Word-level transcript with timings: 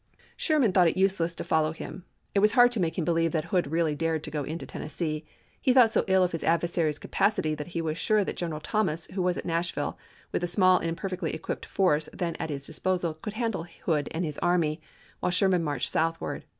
Sherman 0.35 0.71
thought 0.71 0.87
it 0.87 0.97
useless 0.97 1.35
to 1.35 1.43
follow 1.43 1.73
him. 1.73 2.05
It 2.33 2.39
was 2.39 2.53
hard 2.53 2.71
to 2.71 2.79
make 2.79 2.97
him 2.97 3.05
believe 3.05 3.31
that 3.33 3.45
Hood 3.53 3.67
really 3.69 3.93
dared 3.93 4.23
to 4.23 4.31
go 4.31 4.43
into 4.43 4.65
Tennessee. 4.65 5.27
He 5.61 5.73
thought 5.73 5.93
so 5.93 6.05
ill 6.07 6.23
of 6.23 6.31
his 6.31 6.43
adversary's 6.43 6.97
capacity 6.97 7.53
that 7.53 7.67
he 7.77 7.83
was 7.83 7.99
sure 7.99 8.23
that 8.23 8.35
General 8.35 8.61
Thomas, 8.61 9.05
who 9.13 9.21
was 9.21 9.37
at 9.37 9.45
Nashville, 9.45 9.99
with 10.31 10.41
the 10.41 10.47
small 10.47 10.79
and 10.79 10.89
imperfectly 10.89 11.35
equipped 11.35 11.67
force 11.67 12.09
then 12.13 12.35
at 12.37 12.49
his 12.49 12.65
disposal, 12.65 13.13
could 13.13 13.33
handle 13.33 13.67
Hood 13.85 14.07
and 14.09 14.25
his 14.25 14.39
army, 14.39 14.81
while 15.19 15.29
Sherman 15.31 15.63
marched 15.63 15.91
southward. 15.91 16.45